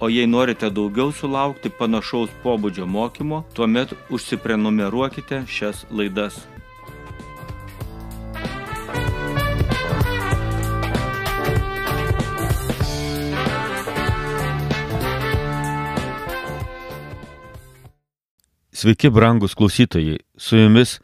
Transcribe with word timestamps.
O 0.00 0.08
jei 0.08 0.26
norite 0.26 0.70
daugiau 0.70 1.12
sulaukti 1.14 1.70
panašaus 1.70 2.32
pobūdžio 2.42 2.86
mokymo, 2.86 3.44
tuomet 3.54 3.94
užsiprenumeruokite 4.10 5.44
šias 5.46 5.84
laidas. 5.90 6.40
Sveiki, 18.74 19.08
brangus 19.10 19.54
klausytojai, 19.54 20.18
su 20.36 20.58
jumis 20.58 20.98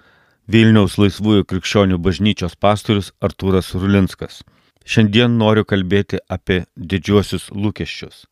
Vilniaus 0.51 0.97
laisvųjų 0.99 1.47
krikščionių 1.47 2.01
bažnyčios 2.03 2.59
pastorius 2.59 3.13
Artūras 3.23 3.71
Rulinskas. 3.79 4.43
Šiandien 4.83 5.39
noriu 5.39 5.63
kalbėti 5.63 6.19
apie 6.27 6.65
didžiuosius 6.75 7.47
lūkesčius. 7.55 8.25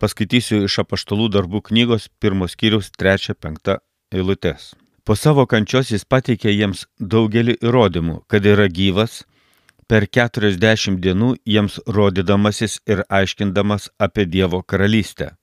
Paskaitysiu 0.00 0.64
iš 0.66 0.80
apaštalų 0.82 1.28
darbų 1.36 1.60
knygos 1.68 2.08
pirmos 2.20 2.56
kiriaus 2.58 2.90
3-5 2.98 3.76
eilutės. 4.14 4.72
Po 5.04 5.14
savo 5.14 5.44
kančios 5.46 5.92
jis 5.92 6.06
pateikė 6.08 6.50
jiems 6.50 6.86
daugelį 6.98 7.58
įrodymų, 7.60 8.22
kad 8.26 8.46
yra 8.48 8.66
gyvas, 8.72 9.22
per 9.86 10.06
40 10.08 10.98
dienų 11.04 11.34
jiems 11.44 11.78
rodydamasis 11.86 12.78
ir 12.88 13.04
aiškindamas 13.08 13.90
apie 14.06 14.24
Dievo 14.24 14.62
karalystę. 14.62 15.34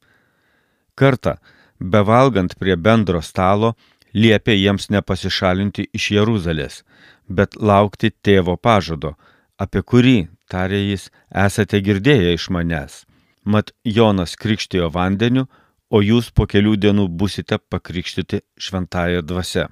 Kartą, 0.97 1.35
bevalgant 1.79 2.57
prie 2.57 2.75
bendro 2.75 3.22
stalo, 3.22 3.75
liepė 4.13 4.57
jiems 4.57 4.89
nepasišalinti 4.89 5.88
iš 5.94 6.09
Jeruzalės, 6.17 6.81
bet 7.29 7.55
laukti 7.55 8.11
tėvo 8.11 8.57
pažado, 8.57 9.16
apie 9.57 9.81
kurį, 9.81 10.17
tarė 10.49 10.81
jis, 10.89 11.09
esate 11.45 11.79
girdėję 11.85 12.33
iš 12.35 12.49
manęs. 12.49 13.03
Mat 13.45 13.72
Jonas 13.84 14.36
krikštijo 14.36 14.89
vandeniu, 14.94 15.47
o 15.89 16.02
jūs 16.02 16.31
po 16.31 16.45
kelių 16.47 16.78
dienų 16.80 17.08
busite 17.09 17.58
pakrikštyti 17.58 18.42
šventąją 18.59 19.22
dvasę. 19.25 19.67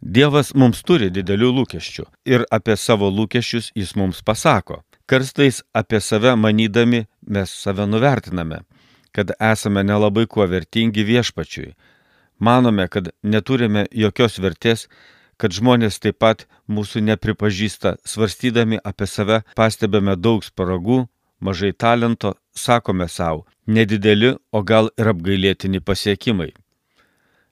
Dievas 0.00 0.54
mums 0.54 0.80
turi 0.82 1.10
didelių 1.12 1.50
lūkesčių 1.58 2.06
ir 2.24 2.46
apie 2.50 2.76
savo 2.80 3.10
lūkesčius 3.12 3.68
jis 3.76 3.92
mums 4.00 4.22
pasako. 4.24 4.80
Karstais 5.06 5.60
apie 5.74 6.00
save 6.00 6.32
manydami 6.36 7.04
mes 7.26 7.52
save 7.52 7.84
nuvertiname, 7.86 8.62
kad 9.12 9.34
esame 9.36 9.82
nelabai 9.84 10.24
kuo 10.26 10.46
vertingi 10.46 11.04
viešpačiui. 11.04 11.74
Manome, 12.38 12.86
kad 12.88 13.10
neturime 13.22 13.84
jokios 13.92 14.38
vertės, 14.40 14.86
kad 15.36 15.52
žmonės 15.52 16.00
taip 16.00 16.16
pat 16.22 16.46
mūsų 16.68 17.02
nepripažįsta, 17.04 17.98
svarstydami 18.04 18.80
apie 18.84 19.06
save 19.06 19.42
pastebėme 19.56 20.16
daug 20.16 20.44
spragų, 20.46 21.04
mažai 21.40 21.72
talento, 21.72 22.36
sakome 22.54 23.08
savo, 23.08 23.46
nedideli, 23.66 24.34
o 24.52 24.62
gal 24.62 24.90
ir 24.98 25.12
apgailėtini 25.12 25.80
pasiekimai. 25.80 26.50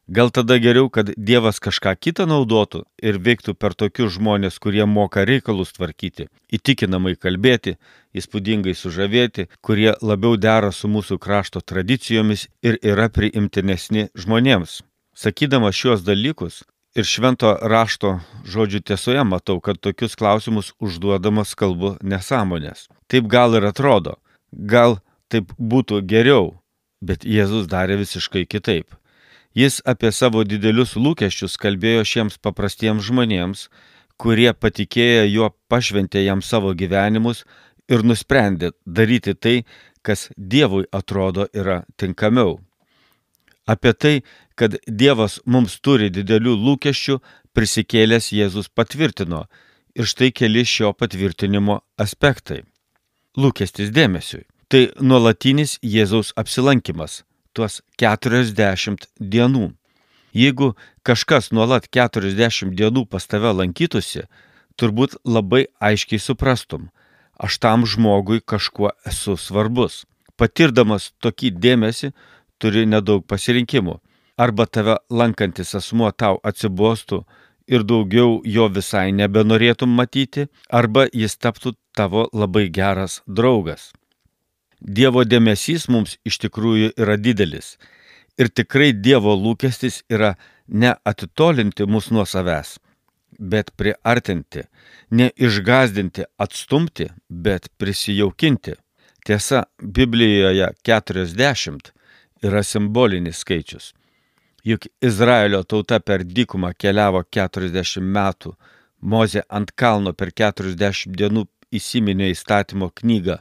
Gal 0.09 0.31
tada 0.32 0.56
geriau, 0.56 0.88
kad 0.88 1.10
Dievas 1.16 1.59
kažką 1.60 1.92
kitą 2.00 2.25
naudotų 2.25 2.81
ir 3.04 3.19
veiktų 3.20 3.53
per 3.60 3.75
tokius 3.76 4.14
žmonės, 4.14 4.56
kurie 4.56 4.86
moka 4.88 5.26
reikalus 5.28 5.75
tvarkyti, 5.76 6.31
įtikinamai 6.48 7.12
kalbėti, 7.20 7.76
įspūdingai 8.16 8.72
sužavėti, 8.72 9.50
kurie 9.60 9.92
labiau 10.00 10.41
dera 10.41 10.72
su 10.72 10.88
mūsų 10.88 11.19
krašto 11.20 11.60
tradicijomis 11.60 12.47
ir 12.65 12.80
yra 12.80 13.10
priimtinesni 13.12 14.09
žmonėms. 14.16 14.80
Sakydamas 15.12 15.76
šios 15.76 16.06
dalykus, 16.06 16.62
ir 16.97 17.06
švento 17.06 17.53
rašto 17.62 18.19
žodžių 18.48 18.80
tiesoje 18.91 19.25
matau, 19.28 19.59
kad 19.60 19.80
tokius 19.80 20.16
klausimus 20.19 20.72
užduodamas 20.80 21.54
kalbu 21.59 21.97
nesąmonės. 22.03 22.88
Taip 23.12 23.28
gal 23.30 23.54
ir 23.59 23.69
atrodo, 23.69 24.16
gal 24.53 24.98
taip 25.28 25.53
būtų 25.59 26.03
geriau, 26.09 26.59
bet 27.00 27.25
Jėzus 27.25 27.69
darė 27.69 27.98
visiškai 28.00 28.47
kitaip. 28.47 28.94
Jis 29.54 29.81
apie 29.84 30.10
savo 30.12 30.44
didelius 30.44 30.94
lūkesčius 30.97 31.56
kalbėjo 31.59 32.04
šiems 32.04 32.38
paprastiems 32.38 33.06
žmonėms, 33.09 33.69
kurie 34.19 34.53
patikėję 34.53 35.26
juo 35.32 35.50
pašventė 35.69 36.25
jam 36.25 36.42
savo 36.42 36.75
gyvenimus 36.75 37.44
ir 37.88 38.04
nusprendė 38.04 38.72
daryti 38.86 39.34
tai, 39.34 39.56
kas 40.03 40.28
Dievui 40.36 40.86
atrodo 40.92 41.48
yra 41.53 41.82
tinkamiau. 41.97 42.59
Apie 43.69 43.92
tai, 43.92 44.15
kad 44.54 44.78
Dievas 44.86 45.41
mums 45.44 45.80
turi 45.84 46.09
didelių 46.10 46.54
lūkesčių, 46.56 47.19
prisikėlęs 47.53 48.30
Jėzus 48.32 48.70
patvirtino. 48.72 49.47
Ir 49.98 50.06
štai 50.06 50.30
keli 50.32 50.65
šio 50.65 50.92
patvirtinimo 50.94 51.80
aspektai. 51.98 52.62
Lūkestis 53.38 53.93
dėmesiui. 53.94 54.49
Tai 54.66 54.81
nuolatinis 54.99 55.76
Jėzaus 55.87 56.32
apsilankimas. 56.41 57.22
Tuos 57.54 57.82
40 58.03 59.06
dienų. 59.22 59.69
Jeigu 60.34 60.72
kažkas 61.06 61.53
nuolat 61.54 61.87
40 61.94 62.75
dienų 62.75 63.04
pas 63.06 63.28
tave 63.31 63.53
lankytųsi, 63.60 64.25
turbūt 64.75 65.15
labai 65.22 65.69
aiškiai 65.78 66.19
suprastum, 66.19 66.91
aš 67.38 67.60
tam 67.62 67.87
žmogui 67.87 68.43
kažkuo 68.43 68.91
esu 69.06 69.38
svarbus. 69.38 70.03
Patirdamas 70.34 71.12
tokį 71.22 71.54
dėmesį, 71.62 72.10
turi 72.59 72.87
nedaug 72.91 73.22
pasirinkimų. 73.22 74.00
Arba 74.38 74.66
tave 74.66 74.98
lankantis 75.10 75.77
asmuo 75.78 76.10
tau 76.10 76.43
atsibostų 76.43 77.22
ir 77.71 77.87
daugiau 77.87 78.41
jo 78.44 78.66
visai 78.66 79.12
nebenorėtum 79.15 79.94
matyti, 79.94 80.48
arba 80.71 81.06
jis 81.12 81.38
taptų 81.38 81.78
tavo 81.98 82.28
labai 82.32 82.66
geras 82.78 83.20
draugas. 83.26 83.91
Dievo 84.81 85.25
dėmesys 85.26 85.88
mums 85.92 86.16
iš 86.28 86.38
tikrųjų 86.44 86.92
yra 87.03 87.16
didelis. 87.19 87.76
Ir 88.38 88.50
tikrai 88.59 88.92
Dievo 88.94 89.34
lūkestis 89.34 90.04
yra 90.14 90.36
ne 90.69 90.92
atitolinti 91.10 91.88
mus 91.91 92.12
nuo 92.14 92.25
savęs, 92.32 92.76
bet 93.38 93.72
priartinti, 93.81 94.62
ne 95.10 95.31
išgazdinti, 95.47 96.28
atstumti, 96.44 97.09
bet 97.28 97.66
prisijaukinti. 97.78 98.76
Tiesa, 99.26 99.65
Biblijoje 99.82 100.70
40 100.86 101.91
yra 102.47 102.62
simbolinis 102.62 103.42
skaičius. 103.42 103.92
Juk 104.65 104.86
Izraelio 105.03 105.65
tauta 105.65 105.98
per 106.00 106.22
dykumą 106.22 106.70
keliavo 106.78 107.25
40 107.36 108.04
metų, 108.15 108.54
Mozė 108.98 109.44
ant 109.48 109.70
kalno 109.78 110.10
per 110.12 110.32
40 110.34 111.12
dienų 111.15 111.44
įsiminė 111.75 112.31
įstatymo 112.34 112.91
knygą, 113.01 113.39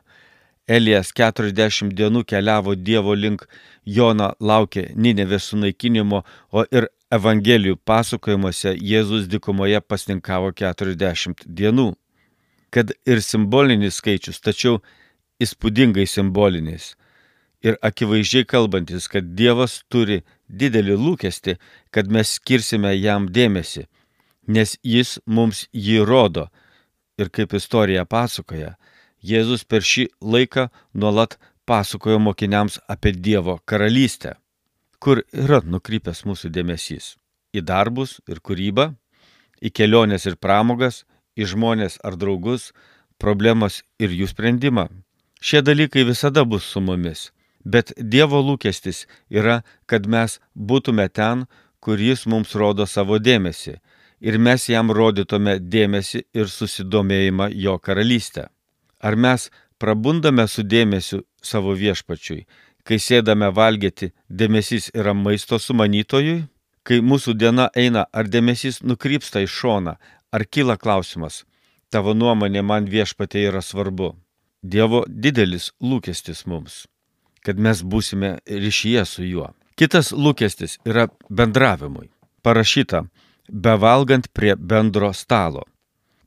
Elijas 0.67 1.13
40 1.15 1.93
dienų 1.95 2.25
keliavo 2.27 2.75
Dievo 2.75 3.13
link, 3.15 3.45
Jona 3.85 4.33
laukė 4.39 4.89
Ninevės 4.95 5.47
sunaikinimo, 5.53 6.25
o 6.51 6.65
ir 6.71 6.89
Evangelijų 7.07 7.77
pasakojimuose 7.87 8.73
Jėzus 8.75 9.29
dykumoje 9.31 9.79
pasninkavo 9.79 10.51
40 10.51 11.45
dienų. 11.47 11.93
Kad 12.69 12.91
ir 13.07 13.23
simbolinis 13.23 14.01
skaičius, 14.01 14.41
tačiau 14.43 14.81
įspūdingai 15.39 16.03
simbolinis 16.03 16.97
ir 17.63 17.77
akivaizdžiai 17.81 18.45
kalbantis, 18.45 19.07
kad 19.07 19.31
Dievas 19.39 19.81
turi 19.91 20.21
didelį 20.47 20.97
lūkestį, 20.99 21.57
kad 21.91 22.11
mes 22.11 22.35
skirsime 22.37 22.93
jam 22.95 23.27
dėmesį, 23.31 23.87
nes 24.47 24.77
jis 24.83 25.17
mums 25.25 25.67
jį 25.73 26.03
rodo. 26.07 26.47
Ir 27.17 27.29
kaip 27.33 27.53
istorija 27.57 28.05
pasakoja, 28.05 28.75
Jėzus 29.25 29.63
per 29.65 29.81
šį 29.81 30.07
laiką 30.21 30.67
nuolat 30.93 31.37
pasakojo 31.65 32.19
mokiniams 32.21 32.77
apie 32.87 33.11
Dievo 33.11 33.57
karalystę. 33.65 34.35
Kur 35.01 35.23
yra 35.33 35.61
nukrypęs 35.65 36.23
mūsų 36.29 36.51
dėmesys? 36.53 37.15
Į 37.57 37.63
darbus 37.65 38.19
ir 38.29 38.41
kūrybą, 38.45 38.91
į 39.61 39.73
keliones 39.73 40.27
ir 40.29 40.37
pramogas, 40.37 41.05
į 41.37 41.49
žmonės 41.53 41.97
ar 42.05 42.17
draugus, 42.17 42.71
problemas 43.17 43.81
ir 43.97 44.13
jų 44.13 44.29
sprendimą. 44.29 44.87
Šie 45.41 45.63
dalykai 45.65 46.05
visada 46.05 46.45
bus 46.45 46.65
su 46.65 46.81
mumis 46.81 47.31
Bet 47.67 47.91
Dievo 47.97 48.39
lūkestis 48.39 49.05
yra, 49.29 49.61
kad 49.89 50.07
mes 50.07 50.37
būtume 50.55 51.07
ten, 51.09 51.45
kur 51.83 51.99
Jis 51.99 52.25
mums 52.31 52.55
rodo 52.55 52.85
savo 52.87 53.17
dėmesį 53.19 53.77
ir 54.19 54.37
mes 54.37 54.67
jam 54.69 54.91
rodytume 54.91 55.57
dėmesį 55.59 56.23
ir 56.33 56.49
susidomėjimą 56.51 57.49
jo 57.53 57.77
karalystę. 57.79 58.47
Ar 58.99 59.15
mes 59.15 59.49
prabundame 59.77 60.47
su 60.47 60.63
dėmesiu 60.63 61.23
savo 61.41 61.75
viešpačiui, 61.77 62.45
kai 62.83 62.97
sėdame 62.99 63.49
valgyti, 63.53 64.13
dėmesys 64.29 64.89
yra 64.95 65.13
maisto 65.13 65.59
sumanytojui? 65.59 66.45
Kai 66.87 67.01
mūsų 67.03 67.33
diena 67.35 67.67
eina, 67.75 68.05
ar 68.13 68.29
dėmesys 68.31 68.79
nukrypsta 68.81 69.41
į 69.43 69.49
šoną, 69.51 69.97
ar 70.31 70.45
kyla 70.47 70.77
klausimas, 70.79 71.43
tavo 71.91 72.13
nuomonė 72.15 72.63
man 72.63 72.87
viešpatė 72.87 73.43
yra 73.49 73.61
svarbu. 73.61 74.13
Dievo 74.63 75.03
didelis 75.07 75.73
lūkestis 75.83 76.45
mums, 76.47 76.85
kad 77.43 77.59
mes 77.59 77.83
būsime 77.83 78.37
ryšyje 78.47 79.03
su 79.05 79.27
juo. 79.27 79.51
Kitas 79.77 80.13
lūkestis 80.15 80.79
yra 80.87 81.05
bendravimui. 81.29 82.09
Parašyta, 82.41 83.03
bevalgant 83.47 84.29
prie 84.33 84.55
bendro 84.55 85.13
stalo. 85.13 85.63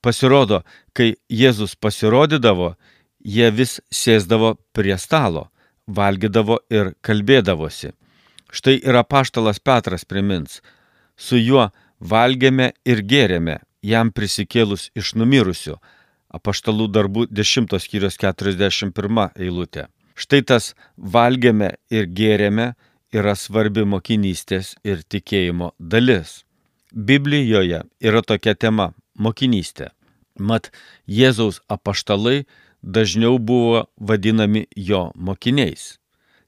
Pasirodo, 0.01 0.63
kai 0.97 1.15
Jėzus 1.29 1.77
pasirodydavo, 1.77 2.75
jie 3.21 3.51
vis 3.53 3.81
sėsdavo 3.93 4.55
prie 4.73 4.97
stalo, 4.99 5.49
valgydavo 5.87 6.61
ir 6.73 6.95
kalbėdavosi. 7.05 7.93
Štai 8.51 8.81
ir 8.81 8.97
apaštalas 8.97 9.61
Petras 9.61 10.05
primins, 10.09 10.61
su 11.17 11.39
juo 11.39 11.69
valgėme 12.01 12.73
ir 12.89 13.05
gėrėme, 13.05 13.61
jam 13.83 14.11
prisikėlus 14.11 14.89
iš 14.97 15.15
numirusių. 15.15 15.77
Apaštalų 16.31 16.87
darbų 16.95 17.27
10 17.31 17.77
skyrius 17.83 18.17
41 18.19 19.33
eilutė. 19.37 19.89
Štai 20.15 20.43
tas 20.47 20.75
valgėme 20.97 21.75
ir 21.91 22.07
gėrėme 22.07 22.73
yra 23.13 23.35
svarbi 23.35 23.85
mokinystės 23.85 24.77
ir 24.85 25.03
tikėjimo 25.03 25.73
dalis. 25.79 26.45
Biblijoje 26.93 27.83
yra 28.01 28.23
tokia 28.23 28.55
tema- 28.55 28.93
mokinystė. 29.25 29.91
Mat, 30.39 30.71
Jėzaus 31.09 31.61
apaštalai 31.69 32.47
dažniau 32.83 33.39
buvo 33.39 33.87
vadinami 34.01 34.67
jo 34.77 35.13
mokiniais. 35.15 35.99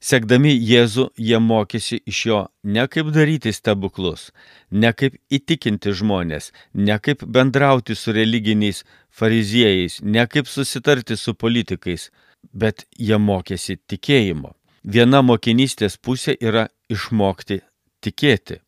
Sekdami 0.01 0.51
Jėzų, 0.59 1.11
jie 1.17 1.39
mokėsi 1.39 2.01
iš 2.07 2.27
jo 2.27 2.39
ne 2.65 2.89
kaip 2.89 3.13
daryti 3.15 3.53
stebuklus, 3.53 4.33
ne 4.71 4.93
kaip 4.93 5.15
įtikinti 5.31 5.93
žmonės, 5.95 6.51
ne 6.75 6.99
kaip 6.99 7.23
bendrauti 7.23 7.95
su 7.95 8.11
religiniais 8.13 8.83
fariziejais, 9.11 10.01
ne 10.03 10.27
kaip 10.27 10.47
susitarti 10.47 11.17
su 11.17 11.35
politikais, 11.35 12.11
bet 12.53 12.85
jie 12.99 13.19
mokėsi 13.19 13.79
tikėjimo. 13.87 14.57
Viena 14.83 15.23
mokinystės 15.23 15.97
pusė 15.97 16.35
yra 16.41 16.67
išmokti 16.91 17.61
tikėti 18.03 18.59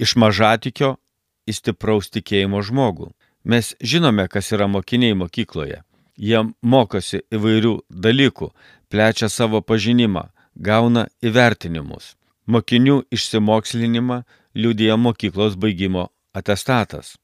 iš 0.00 0.16
mažatikio 0.16 0.96
į 1.48 1.56
stipraus 1.56 2.10
tikėjimo 2.14 2.62
žmogų. 2.64 3.10
Mes 3.44 3.74
žinome, 3.80 4.26
kas 4.28 4.52
yra 4.54 4.68
mokiniai 4.68 5.16
mokykloje. 5.16 5.80
Jie 6.20 6.40
mokosi 6.60 7.22
įvairių 7.32 7.74
dalykų, 7.88 8.50
plečia 8.92 9.30
savo 9.32 9.62
pažinimą, 9.64 10.26
gauna 10.56 11.06
įvertinimus. 11.24 12.14
Mokinių 12.50 13.04
išsimokslinimą 13.14 14.22
liūdija 14.54 14.96
mokyklos 15.00 15.56
baigimo 15.56 16.10
atestatas. 16.36 17.16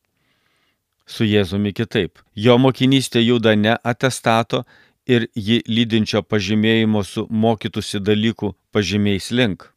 Su 1.06 1.26
Jėzumi 1.28 1.75
kitaip. 1.76 2.19
Jo 2.34 2.56
mokinystė 2.58 3.20
juda 3.23 3.55
ne 3.55 3.76
atestato 3.84 4.64
ir 5.06 5.28
jį 5.34 5.61
lydinčio 5.69 6.23
pažymėjimo 6.23 7.05
su 7.05 7.26
mokytųsi 7.31 8.00
dalykų 8.00 8.55
pažymiais 8.75 9.31
link. 9.31 9.69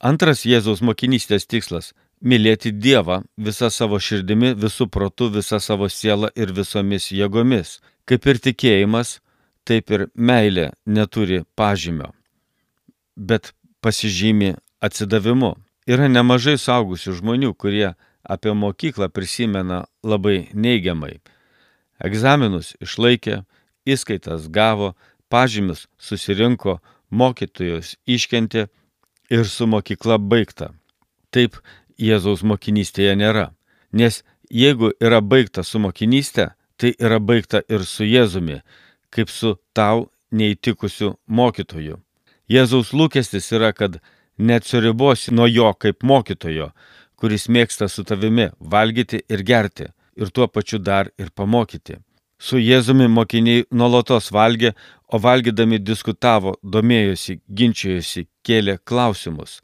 Antras 0.00 0.44
Jėzaus 0.44 0.82
mokinystės 0.82 1.46
tikslas 1.46 1.92
mylėti 2.22 2.72
Dievą 2.72 3.22
visą 3.36 3.70
savo 3.70 3.98
širdimi, 4.00 4.54
visų 4.56 4.88
protų, 4.92 5.30
visą 5.38 5.60
savo 5.60 5.88
sielą 5.88 6.30
ir 6.36 6.52
visomis 6.56 7.10
jėgomis. 7.12 7.80
Kaip 8.06 8.26
ir 8.26 8.40
tikėjimas, 8.42 9.20
taip 9.66 9.90
ir 9.90 10.06
meilė 10.14 10.70
neturi 10.86 11.42
pažymio, 11.58 12.12
bet 13.16 13.52
pasižymi 13.82 14.54
atsidavimu. 14.80 15.56
Yra 15.86 16.08
nemažai 16.10 16.56
saugusių 16.58 17.14
žmonių, 17.20 17.52
kurie 17.54 17.94
apie 18.26 18.52
mokyklą 18.54 19.08
prisimena 19.10 19.84
labai 20.02 20.48
neigiamai. 20.54 21.20
Egzaminus 22.02 22.74
išlaikė, 22.82 23.44
įskaitas 23.86 24.48
gavo, 24.50 24.94
pažymius 25.30 25.86
susirinko, 25.98 26.80
mokytojus 27.10 27.94
iškentė 28.06 28.66
ir 29.30 29.46
su 29.46 29.66
mokykla 29.70 30.18
baigta. 30.18 30.72
Taip 31.30 31.58
Jėzaus 31.98 32.42
mokinystėje 32.44 33.14
nėra. 33.16 33.50
Nes 33.92 34.22
jeigu 34.50 34.92
yra 35.00 35.20
baigta 35.20 35.64
su 35.64 35.78
mokinystė, 35.78 36.50
tai 36.76 36.92
yra 37.00 37.18
baigta 37.20 37.62
ir 37.68 37.84
su 37.84 38.04
Jėzumi, 38.04 38.60
kaip 39.10 39.30
su 39.32 39.56
tau 39.72 40.10
neįtikusiu 40.32 41.14
mokytoju. 41.26 42.00
Jėzaus 42.50 42.92
lūkestis 42.92 43.48
yra, 43.56 43.72
kad 43.72 44.00
neatsiribosi 44.38 45.34
nuo 45.34 45.46
jo 45.46 45.72
kaip 45.74 46.04
mokytojo, 46.04 46.70
kuris 47.16 47.48
mėgsta 47.48 47.88
su 47.88 48.04
tavimi 48.04 48.50
valgyti 48.60 49.22
ir 49.28 49.42
gerti 49.42 49.88
ir 50.16 50.30
tuo 50.30 50.46
pačiu 50.48 50.78
dar 50.78 51.10
ir 51.18 51.30
pamokyti. 51.30 51.98
Su 52.38 52.60
Jėzumi 52.60 53.08
mokiniai 53.08 53.64
nuolatos 53.72 54.28
valgė, 54.32 54.74
o 55.08 55.18
valgydami 55.18 55.78
diskutavo, 55.80 56.56
domėjosi, 56.62 57.38
ginčijosi, 57.48 58.26
kėlė 58.44 58.76
klausimus. 58.84 59.62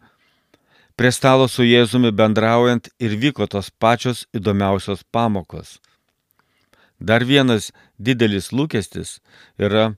Prie 0.97 1.13
stalo 1.13 1.49
su 1.49 1.65
Jėzumi 1.65 2.13
bendraujant 2.13 2.91
ir 3.01 3.17
vyko 3.17 3.47
tos 3.49 3.71
pačios 3.71 4.27
įdomiausios 4.37 5.05
pamokos. 5.13 5.79
Dar 7.01 7.25
vienas 7.25 7.71
didelis 7.99 8.53
lūkestis 8.53 9.19
yra 9.59 9.95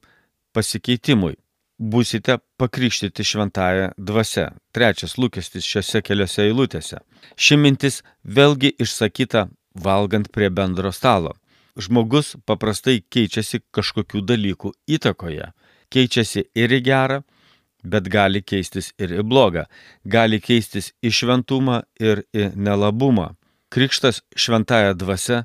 pasikeitimui. 0.54 1.34
Būsite 1.74 2.38
pakrikštyti 2.56 3.26
šventąją 3.26 3.88
dvasę. 3.98 4.46
Trečias 4.72 5.16
lūkestis 5.18 5.66
šiuose 5.66 6.00
keliose 6.06 6.44
eilutėse. 6.46 7.00
Ši 7.34 7.58
mintis 7.58 8.02
vėlgi 8.22 8.70
išsakyta 8.78 9.48
valgant 9.74 10.30
prie 10.30 10.48
bendro 10.54 10.92
stalo. 10.94 11.34
Žmogus 11.74 12.36
paprastai 12.46 13.00
keičiasi 13.02 13.64
kažkokių 13.74 14.22
dalykų 14.22 14.70
įtakoje. 14.96 15.50
Keičiasi 15.90 16.46
ir 16.54 16.72
į 16.78 16.80
gerą, 16.86 17.18
bet 17.84 18.08
gali 18.10 18.42
keistis 18.42 18.92
ir 18.98 19.12
į 19.20 19.24
blogą, 19.28 19.66
gali 20.04 20.40
keistis 20.40 20.92
į 21.04 21.12
šventumą 21.12 21.82
ir 22.00 22.24
į 22.34 22.50
nelabumą. 22.56 23.34
Krikštas 23.74 24.22
šventąją 24.36 24.94
dvasę 24.98 25.44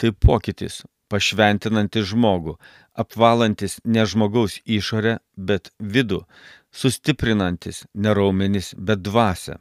tai 0.00 0.12
pokytis, 0.12 0.82
pašventinantis 1.10 2.08
žmogų, 2.12 2.56
apvalantis 2.96 3.78
ne 3.84 4.04
žmogaus 4.08 4.58
išorę, 4.64 5.18
bet 5.36 5.72
vidų, 5.80 6.24
sustiprinantis 6.72 7.84
ne 7.94 8.14
raumenis, 8.16 8.74
bet 8.76 9.02
dvasę. 9.04 9.58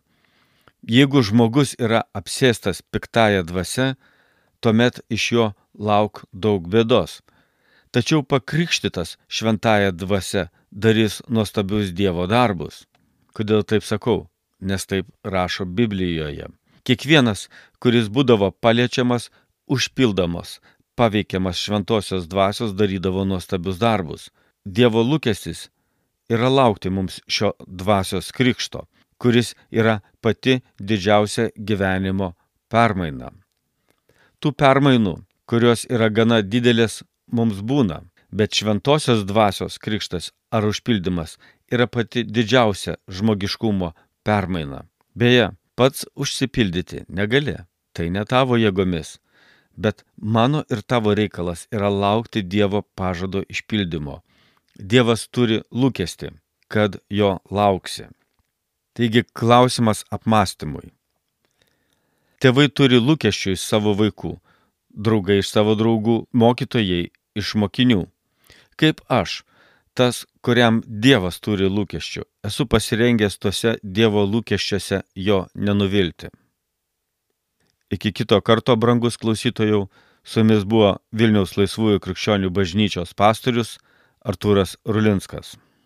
Jeigu 0.85 1.23
žmogus 1.25 1.73
yra 1.81 2.03
apsėstas 2.13 2.83
piktąją 2.93 3.45
dvasę, 3.49 3.95
tuomet 4.61 5.01
iš 5.09 5.31
jo 5.31 5.45
lauk 5.73 6.25
daug 6.31 6.67
bėdos. 6.69 7.21
Tačiau 7.95 8.21
pakrikštytas 8.27 9.15
šventąją 9.31 9.95
dvasę 9.95 10.49
darys 10.75 11.21
nuostabius 11.27 11.93
Dievo 11.95 12.27
darbus. 12.27 12.83
Kodėl 13.35 13.63
taip 13.63 13.83
sakau? 13.87 14.27
Nes 14.59 14.85
taip 14.85 15.07
rašo 15.23 15.65
Biblijoje. 15.65 16.49
Kiekvienas, 16.85 17.47
kuris 17.79 18.09
būdavo 18.11 18.51
paliečiamas, 18.61 19.29
užpildamas, 19.71 20.59
paveikiamas 20.95 21.59
šventosios 21.59 22.27
dvasios 22.27 22.75
darydavo 22.75 23.25
nuostabius 23.25 23.79
darbus. 23.79 24.29
Dievo 24.65 25.03
lūkestis 25.03 25.69
yra 26.29 26.49
laukti 26.49 26.89
mums 26.89 27.21
šio 27.27 27.53
dvasios 27.67 28.31
krikšto, 28.35 28.85
kuris 29.17 29.55
yra 29.71 29.99
pati 30.21 30.59
didžiausia 30.79 31.49
gyvenimo 31.55 32.33
permaina. 32.69 33.31
Tų 34.39 34.51
permainų, 34.51 35.15
kurios 35.47 35.85
yra 35.89 36.09
gana 36.09 36.41
didelės, 36.41 37.03
mums 37.31 37.61
būna 37.61 38.03
bet 38.31 38.53
šventosios 38.53 39.25
dvasios 39.25 39.77
krikštas 39.77 40.31
ar 40.51 40.65
užpildymas 40.65 41.37
yra 41.71 41.87
pati 41.87 42.23
didžiausia 42.23 42.95
žmogiškumo 43.07 43.91
permaina. 44.23 44.83
Beje, 45.15 45.51
pats 45.75 46.05
užsipildyti 46.15 47.05
negali, 47.07 47.55
tai 47.93 48.09
ne 48.09 48.25
tavo 48.25 48.57
jėgomis, 48.59 49.17
bet 49.77 50.03
mano 50.17 50.63
ir 50.71 50.81
tavo 50.81 51.13
reikalas 51.15 51.67
yra 51.71 51.89
laukti 51.89 52.43
Dievo 52.43 52.81
pažado 52.81 53.43
išpildymo. 53.49 54.21
Dievas 54.75 55.27
turi 55.27 55.61
lūkesti, 55.71 56.33
kad 56.67 56.97
jo 57.09 57.37
lauksi. 57.51 58.09
Taigi 58.95 59.23
klausimas 59.33 60.03
apmąstymui. 60.11 60.91
Tėvai 62.39 62.67
turi 62.69 62.99
lūkesčių 62.99 63.55
iš 63.55 63.63
savo 63.63 63.95
vaikų, 63.95 64.35
draugai 64.91 65.39
iš 65.39 65.51
savo 65.51 65.75
draugų, 65.79 66.25
mokytojai 66.31 67.11
iš 67.35 67.55
mokinių 67.59 68.03
kaip 68.79 69.01
aš, 69.07 69.43
tas, 69.95 70.25
kuriam 70.43 70.81
Dievas 70.85 71.39
turi 71.39 71.69
lūkesčių. 71.71 72.25
Esu 72.47 72.67
pasirengęs 72.69 73.39
tuose 73.39 73.75
Dievo 73.83 74.25
lūkesčiuose 74.27 75.03
jo 75.15 75.45
nenuvilti. 75.55 76.31
Iki 77.95 78.11
kito 78.11 78.41
karto, 78.41 78.75
brangus 78.75 79.17
klausytojų, 79.21 79.85
su 80.25 80.41
jumis 80.41 80.65
buvo 80.65 80.95
Vilniaus 81.13 81.55
laisvųjų 81.57 82.01
krikščionių 82.01 82.49
bažnyčios 82.49 83.13
pastorius 83.13 83.77
Artūras 84.25 84.75
Rulinskas. 84.85 85.55